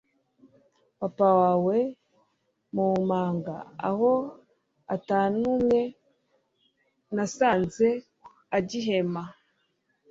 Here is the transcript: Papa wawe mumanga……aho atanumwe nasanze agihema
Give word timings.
Papa 0.99 1.27
wawe 1.41 1.77
mumanga……aho 2.75 4.11
atanumwe 4.95 5.81
nasanze 7.15 7.87
agihema 8.57 9.23